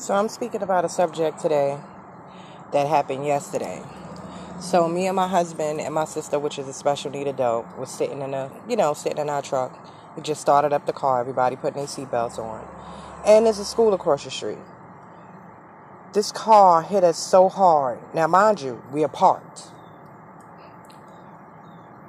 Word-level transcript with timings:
So 0.00 0.14
I'm 0.14 0.30
speaking 0.30 0.62
about 0.62 0.86
a 0.86 0.88
subject 0.88 1.40
today 1.40 1.78
that 2.72 2.86
happened 2.86 3.26
yesterday. 3.26 3.82
So 4.58 4.88
me 4.88 5.06
and 5.06 5.14
my 5.14 5.28
husband 5.28 5.78
and 5.78 5.92
my 5.92 6.06
sister, 6.06 6.38
which 6.38 6.58
is 6.58 6.66
a 6.66 6.72
special 6.72 7.10
need 7.10 7.26
adult, 7.26 7.66
was 7.76 7.90
sitting 7.90 8.22
in 8.22 8.32
a 8.32 8.50
you 8.66 8.76
know 8.76 8.94
sitting 8.94 9.18
in 9.18 9.28
our 9.28 9.42
truck. 9.42 9.78
We 10.16 10.22
just 10.22 10.40
started 10.40 10.72
up 10.72 10.86
the 10.86 10.94
car. 10.94 11.20
Everybody 11.20 11.54
putting 11.56 11.76
their 11.76 11.86
seatbelts 11.86 12.38
on, 12.38 12.66
and 13.26 13.44
there's 13.44 13.58
a 13.58 13.64
school 13.66 13.92
across 13.92 14.24
the 14.24 14.30
street. 14.30 14.56
This 16.14 16.32
car 16.32 16.80
hit 16.80 17.04
us 17.04 17.18
so 17.18 17.50
hard. 17.50 17.98
Now, 18.14 18.26
mind 18.26 18.62
you, 18.62 18.82
we 18.90 19.04
are 19.04 19.08
parked. 19.08 19.64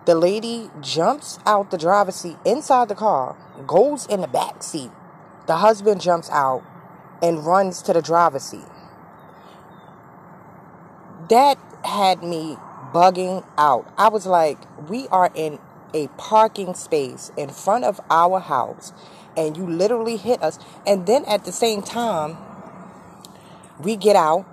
The 0.06 0.16
lady 0.16 0.70
jumps 0.80 1.40
out 1.46 1.72
the 1.72 1.78
driver's 1.78 2.16
seat 2.16 2.38
inside 2.46 2.88
the 2.88 2.96
car, 2.96 3.36
goes 3.68 4.06
in 4.06 4.22
the 4.22 4.30
back 4.30 4.64
seat. 4.64 4.92
The 5.46 5.58
husband 5.58 6.00
jumps 6.00 6.30
out 6.30 6.64
and 7.22 7.46
runs 7.46 7.82
to 7.84 7.94
the 7.94 8.02
driver's 8.02 8.44
seat. 8.44 8.66
That 11.30 11.58
had 11.84 12.24
me 12.24 12.58
bugging 12.94 13.46
out. 13.58 13.92
I 13.98 14.10
was 14.10 14.26
like, 14.26 14.58
we 14.90 15.08
are 15.10 15.32
in 15.34 15.60
a 15.94 16.08
parking 16.18 16.74
space 16.74 17.32
in 17.38 17.50
front 17.50 17.86
of 17.86 18.00
our 18.10 18.40
house, 18.40 18.94
and 19.38 19.56
you 19.56 19.66
literally 19.66 20.18
hit 20.18 20.42
us. 20.42 20.60
And 20.86 21.06
then 21.06 21.24
at 21.26 21.46
the 21.46 21.52
same 21.52 21.82
time, 21.82 22.38
we 23.80 23.96
get 23.96 24.16
out. 24.16 24.46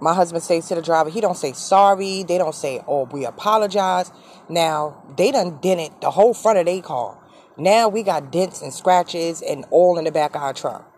My 0.00 0.14
husband 0.14 0.44
says 0.44 0.68
to 0.68 0.76
the 0.76 0.82
driver, 0.82 1.10
he 1.10 1.20
don't 1.20 1.36
say 1.36 1.52
sorry. 1.52 2.22
They 2.22 2.38
don't 2.38 2.54
say, 2.54 2.82
oh, 2.86 3.04
we 3.04 3.24
apologize. 3.24 4.12
Now, 4.48 5.02
they 5.16 5.32
done 5.32 5.58
dented 5.60 6.00
the 6.00 6.10
whole 6.10 6.34
front 6.34 6.58
of 6.58 6.66
their 6.66 6.82
car. 6.82 7.18
Now 7.56 7.88
we 7.88 8.04
got 8.04 8.30
dents 8.30 8.62
and 8.62 8.72
scratches 8.72 9.42
and 9.42 9.64
all 9.70 9.98
in 9.98 10.04
the 10.04 10.12
back 10.12 10.36
of 10.36 10.42
our 10.42 10.52
truck 10.52 10.97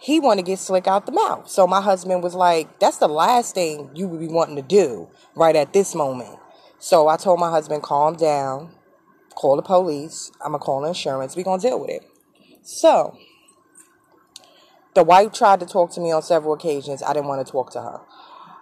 he 0.00 0.18
want 0.18 0.38
to 0.38 0.42
get 0.44 0.58
slick 0.58 0.86
out 0.86 1.04
the 1.04 1.12
mouth. 1.12 1.48
So 1.48 1.66
my 1.66 1.82
husband 1.82 2.22
was 2.22 2.34
like, 2.34 2.78
that's 2.80 2.96
the 2.96 3.08
last 3.08 3.54
thing 3.54 3.90
you 3.94 4.08
would 4.08 4.20
be 4.20 4.28
wanting 4.28 4.56
to 4.56 4.62
do 4.62 5.10
right 5.34 5.54
at 5.54 5.74
this 5.74 5.94
moment. 5.94 6.38
So 6.78 7.08
I 7.08 7.18
told 7.18 7.38
my 7.38 7.50
husband, 7.50 7.82
calm 7.82 8.16
down, 8.16 8.74
call 9.34 9.56
the 9.56 9.62
police. 9.62 10.32
I'm 10.42 10.52
going 10.52 10.60
to 10.60 10.64
call 10.64 10.84
insurance. 10.86 11.36
we 11.36 11.42
going 11.42 11.60
to 11.60 11.68
deal 11.68 11.78
with 11.78 11.90
it. 11.90 12.02
So 12.62 13.18
the 14.94 15.04
wife 15.04 15.32
tried 15.32 15.60
to 15.60 15.66
talk 15.66 15.92
to 15.92 16.00
me 16.00 16.10
on 16.10 16.22
several 16.22 16.54
occasions. 16.54 17.02
I 17.02 17.12
didn't 17.12 17.28
want 17.28 17.46
to 17.46 17.52
talk 17.52 17.70
to 17.72 17.82
her. 17.82 18.00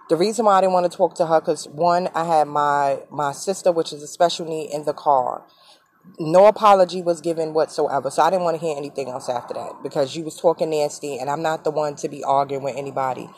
The 0.09 0.17
reason 0.17 0.43
why 0.43 0.57
I 0.57 0.61
didn't 0.61 0.73
want 0.73 0.91
to 0.91 0.97
talk 0.97 1.15
to 1.15 1.27
her, 1.27 1.39
because 1.39 1.69
one, 1.69 2.09
I 2.13 2.25
had 2.25 2.49
my, 2.49 2.99
my 3.09 3.31
sister, 3.31 3.71
which 3.71 3.93
is 3.93 4.03
a 4.03 4.07
special 4.07 4.45
need, 4.45 4.71
in 4.73 4.83
the 4.83 4.93
car 4.93 5.45
no 6.17 6.45
apology 6.45 7.01
was 7.01 7.21
given 7.21 7.53
whatsoever. 7.53 8.09
So 8.09 8.21
I 8.21 8.29
didn't 8.29 8.43
want 8.43 8.59
to 8.59 8.65
hear 8.65 8.77
anything 8.77 9.09
else 9.09 9.29
after 9.29 9.53
that 9.53 9.83
because 9.83 10.15
you 10.15 10.23
was 10.23 10.37
talking 10.37 10.69
nasty 10.69 11.17
and 11.17 11.29
I'm 11.29 11.41
not 11.41 11.63
the 11.63 11.71
one 11.71 11.95
to 11.97 12.09
be 12.09 12.23
arguing 12.23 12.63
with 12.63 12.75
anybody. 12.75 13.29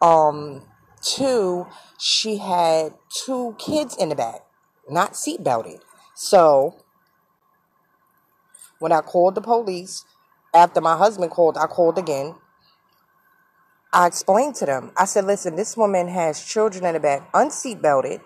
Um, 0.00 0.62
two, 1.02 1.66
she 1.98 2.38
had 2.38 2.94
two 3.24 3.56
kids 3.58 3.96
in 3.96 4.10
the 4.10 4.14
back, 4.14 4.40
not 4.88 5.12
seatbelted. 5.12 5.80
So 6.14 6.76
when 8.78 8.92
I 8.92 9.00
called 9.00 9.34
the 9.34 9.40
police, 9.40 10.04
after 10.54 10.80
my 10.80 10.96
husband 10.96 11.30
called, 11.30 11.56
I 11.56 11.66
called 11.66 11.98
again. 11.98 12.34
I 13.92 14.06
explained 14.06 14.54
to 14.56 14.66
them. 14.66 14.92
I 14.96 15.06
said, 15.06 15.24
listen, 15.24 15.56
this 15.56 15.76
woman 15.76 16.08
has 16.08 16.44
children 16.44 16.84
in 16.84 16.94
the 16.94 17.00
back, 17.00 17.32
unseatbelted, 17.32 18.20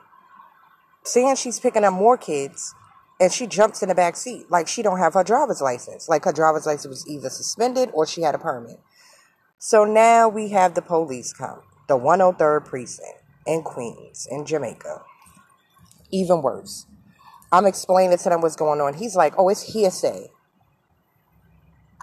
saying 1.04 1.36
she's 1.36 1.60
picking 1.60 1.84
up 1.84 1.94
more 1.94 2.16
kids 2.16 2.74
and 3.22 3.32
she 3.32 3.46
jumps 3.46 3.84
in 3.84 3.88
the 3.88 3.94
back 3.94 4.16
seat. 4.16 4.50
Like 4.50 4.66
she 4.66 4.82
don't 4.82 4.98
have 4.98 5.14
her 5.14 5.22
driver's 5.22 5.60
license. 5.60 6.08
Like 6.08 6.24
her 6.24 6.32
driver's 6.32 6.66
license 6.66 6.88
was 6.88 7.08
either 7.08 7.30
suspended 7.30 7.88
or 7.94 8.04
she 8.04 8.22
had 8.22 8.34
a 8.34 8.38
permit. 8.38 8.80
So 9.60 9.84
now 9.84 10.28
we 10.28 10.48
have 10.48 10.74
the 10.74 10.82
police 10.82 11.32
come 11.32 11.60
the 11.86 11.96
103rd 11.96 12.64
precinct 12.64 13.22
in 13.46 13.62
queens 13.62 14.26
in 14.28 14.44
jamaica. 14.44 15.02
Even 16.10 16.42
worse. 16.42 16.86
I'm 17.52 17.64
explaining 17.64 18.18
to 18.18 18.28
them 18.28 18.40
what's 18.40 18.56
going 18.56 18.80
on. 18.80 18.94
He's 18.94 19.14
like 19.14 19.34
oh 19.38 19.48
it's 19.50 19.72
hearsay. 19.72 20.26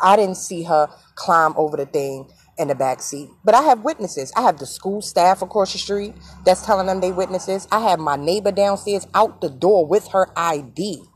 I 0.02 0.16
didn't 0.16 0.36
see 0.36 0.64
her 0.64 0.88
climb 1.16 1.54
over 1.58 1.76
the 1.76 1.86
thing 1.86 2.30
in 2.58 2.70
the 2.70 2.76
back 2.76 3.02
seat. 3.02 3.30
But 3.44 3.56
I 3.56 3.64
have 3.64 3.84
witnesses. 3.84 4.32
I 4.38 4.44
have 4.44 4.58
the 4.58 4.66
school 4.66 5.02
staff 5.02 5.42
across 5.42 5.74
the 5.74 5.80
street 5.80 6.14
that's 6.46 6.66
telling 6.66 6.88
them 6.88 7.02
they 7.02 7.12
witnesses. 7.12 7.68
I 7.74 7.82
have 7.82 8.00
my 8.00 8.16
neighbor 8.16 8.54
downstairs 8.54 9.06
out 9.14 9.42
the 9.42 9.50
door 9.50 9.86
with 9.86 10.08
her 10.10 10.30
ID 10.38 11.09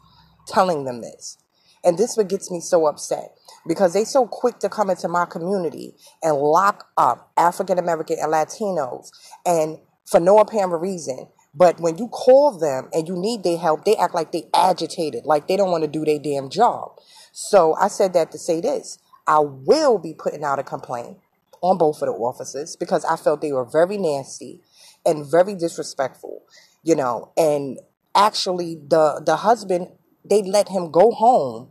telling 0.47 0.85
them 0.85 1.01
this. 1.01 1.37
And 1.83 1.97
this 1.97 2.15
what 2.15 2.29
gets 2.29 2.49
me 2.49 2.61
so 2.61 2.85
upset 2.85 3.37
because 3.67 3.93
they 3.93 4.05
so 4.05 4.25
quick 4.25 4.59
to 4.59 4.69
come 4.69 4.89
into 4.89 5.07
my 5.07 5.25
community 5.25 5.95
and 6.21 6.37
lock 6.37 6.87
up 6.97 7.31
African 7.37 7.77
American 7.77 8.17
and 8.21 8.31
Latinos 8.31 9.09
and 9.45 9.77
for 10.05 10.19
no 10.19 10.39
apparent 10.39 10.81
reason. 10.81 11.27
But 11.55 11.79
when 11.79 11.97
you 11.97 12.07
call 12.07 12.57
them 12.57 12.89
and 12.93 13.07
you 13.07 13.15
need 13.15 13.43
their 13.43 13.57
help, 13.57 13.85
they 13.85 13.95
act 13.95 14.15
like 14.15 14.31
they 14.31 14.49
agitated, 14.55 15.25
like 15.25 15.47
they 15.47 15.57
don't 15.57 15.71
want 15.71 15.83
to 15.83 15.89
do 15.89 16.03
their 16.03 16.19
damn 16.19 16.49
job. 16.49 16.97
So 17.31 17.75
I 17.75 17.89
said 17.89 18.13
that 18.13 18.31
to 18.31 18.37
say 18.37 18.59
this. 18.61 18.97
I 19.27 19.39
will 19.39 19.99
be 19.99 20.13
putting 20.13 20.43
out 20.43 20.59
a 20.59 20.63
complaint 20.63 21.17
on 21.61 21.77
both 21.77 22.01
of 22.01 22.07
the 22.07 22.13
officers 22.13 22.75
because 22.75 23.05
I 23.05 23.15
felt 23.15 23.41
they 23.41 23.53
were 23.53 23.65
very 23.65 23.97
nasty 23.97 24.61
and 25.05 25.29
very 25.29 25.55
disrespectful, 25.55 26.43
you 26.83 26.95
know. 26.95 27.31
And 27.37 27.79
actually, 28.15 28.81
the 28.87 29.21
the 29.25 29.37
husband 29.37 29.89
they 30.23 30.41
let 30.41 30.69
him 30.69 30.91
go 30.91 31.11
home 31.11 31.69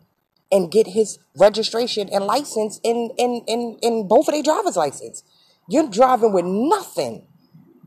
and 0.51 0.71
get 0.71 0.89
his 0.89 1.19
registration 1.37 2.09
and 2.13 2.25
license 2.25 2.79
in 2.83 3.11
in 3.17 3.43
in, 3.47 3.79
in 3.83 4.07
both 4.07 4.29
of 4.29 4.35
their 4.35 4.43
driver's 4.43 4.77
license. 4.77 5.23
You're 5.69 5.89
driving 5.89 6.33
with 6.33 6.45
nothing, 6.45 7.27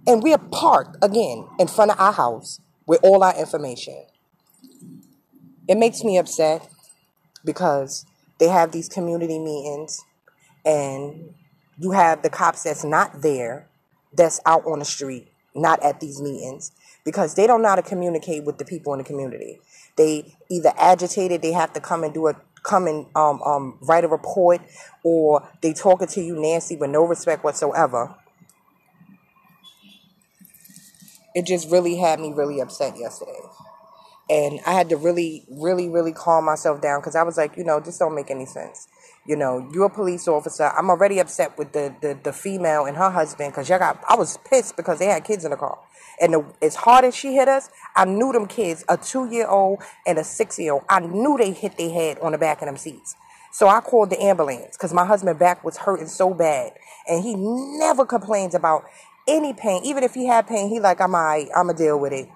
and 0.08 0.24
we're 0.24 0.38
parked 0.38 0.98
again 1.02 1.48
in 1.60 1.68
front 1.68 1.92
of 1.92 2.00
our 2.00 2.14
house 2.14 2.60
with 2.88 3.00
all 3.04 3.24
our 3.24 3.38
information. 3.38 4.06
It 5.68 5.78
makes 5.78 6.04
me 6.04 6.18
upset 6.18 6.68
because 7.44 8.06
they 8.40 8.48
have 8.48 8.72
these 8.72 8.90
community 8.90 9.40
meetings 9.40 10.02
and 10.66 11.34
you 11.78 11.92
have 11.92 12.22
the 12.22 12.30
cops 12.30 12.64
that's 12.64 12.84
not 12.84 13.22
there, 13.22 13.68
that's 14.14 14.40
out 14.46 14.66
on 14.66 14.80
the 14.80 14.86
street, 14.86 15.28
not 15.54 15.82
at 15.84 16.00
these 16.00 16.22
meetings, 16.22 16.72
because 17.06 17.36
they 17.36 17.48
don't 17.48 17.62
know 17.62 17.70
how 17.70 17.76
to 17.76 17.84
communicate 17.84 18.44
with 18.44 18.58
the 18.58 18.66
people 18.66 18.94
in 18.94 18.98
the 18.98 19.06
community. 19.06 19.60
They 19.96 20.36
either 20.50 20.74
agitated, 20.78 21.42
they 21.42 21.54
have 21.54 21.72
to 21.74 21.80
come 21.80 22.04
and 22.04 22.14
do 22.14 22.28
a 22.28 22.36
come 22.64 22.88
and 22.88 23.06
um, 23.16 23.42
um, 23.44 23.78
write 23.82 24.04
a 24.04 24.08
report, 24.08 24.60
or 25.04 25.48
they 25.62 25.72
talking 25.72 26.08
to 26.08 26.22
you 26.22 26.36
nasty 26.36 26.76
with 26.76 26.90
no 26.90 27.06
respect 27.06 27.44
whatsoever. 27.44 28.16
It 31.36 31.46
just 31.46 31.70
really 31.70 31.98
had 31.98 32.20
me 32.20 32.34
really 32.34 32.60
upset 32.60 32.98
yesterday. 32.98 33.40
And 34.30 34.60
I 34.66 34.74
had 34.74 34.90
to 34.90 34.98
really, 34.98 35.46
really, 35.50 35.88
really 35.88 36.12
calm 36.12 36.46
myself 36.46 36.82
down 36.82 37.00
because 37.00 37.16
I 37.16 37.24
was 37.24 37.38
like, 37.38 37.58
you 37.58 37.64
know, 37.64 37.80
this 37.80 38.00
don't 38.00 38.16
make 38.16 38.32
any 38.32 38.46
sense. 38.46 38.88
You 39.28 39.36
know, 39.36 39.70
you're 39.74 39.86
a 39.86 39.90
police 39.90 40.28
officer. 40.28 40.72
I'm 40.78 40.90
already 40.90 41.20
upset 41.20 41.58
with 41.58 41.74
the, 41.74 41.94
the, 42.02 42.18
the 42.24 42.34
female 42.34 42.86
and 42.86 42.98
her 42.98 43.10
husband 43.10 43.52
because 43.54 43.70
y'all 43.70 43.80
got, 43.80 44.04
I 44.08 44.16
was 44.16 44.38
pissed 44.50 44.78
because 44.78 45.00
they 45.00 45.06
had 45.06 45.24
kids 45.24 45.46
in 45.46 45.52
the 45.52 45.58
car. 45.58 45.78
And 46.20 46.34
the, 46.34 46.46
as 46.62 46.76
hard 46.76 47.06
as 47.06 47.16
she 47.16 47.36
hit 47.36 47.48
us, 47.48 47.70
I 47.96 48.06
knew 48.06 48.32
them 48.32 48.48
kids, 48.48 48.84
a 48.88 48.98
two 48.98 49.30
year 49.30 49.48
old 49.48 49.82
and 50.08 50.18
a 50.18 50.24
six 50.24 50.58
year 50.58 50.74
old, 50.74 50.84
I 50.90 51.02
knew 51.02 51.38
they 51.38 51.52
hit 51.52 51.78
their 51.78 51.90
head 51.90 52.18
on 52.20 52.32
the 52.32 52.38
back 52.38 52.62
of 52.62 52.68
them 52.68 52.78
seats. 52.78 53.16
So 53.52 53.68
I 53.68 53.80
called 53.80 54.10
the 54.10 54.22
ambulance 54.22 54.76
because 54.76 54.94
my 54.94 55.06
husband 55.06 55.38
back 55.40 55.64
was 55.64 55.78
hurting 55.78 56.08
so 56.08 56.34
bad. 56.34 56.74
And 57.08 57.24
he 57.24 57.36
never 57.36 58.06
complains 58.06 58.56
about 58.56 58.86
any 59.28 59.54
pain. 59.54 59.84
Even 59.86 60.04
if 60.04 60.14
he 60.14 60.26
had 60.28 60.48
pain, 60.48 60.70
he 60.70 60.80
like, 60.80 61.00
I'm 61.00 61.16
all 61.16 61.24
right, 61.24 61.48
I'm 61.56 61.66
going 61.66 61.78
to 61.78 61.84
deal 61.84 62.00
with 62.00 62.14
it 62.14 62.30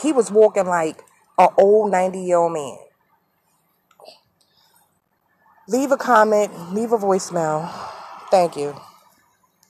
he 0.00 0.12
was 0.12 0.30
walking 0.30 0.66
like 0.66 1.02
an 1.38 1.48
old 1.58 1.90
90 1.90 2.20
year 2.20 2.38
old 2.38 2.52
man. 2.52 2.78
Leave 5.68 5.92
a 5.92 5.96
comment, 5.96 6.72
leave 6.74 6.92
a 6.92 6.98
voicemail. 6.98 7.70
Thank 8.30 8.56
you. 8.56 8.74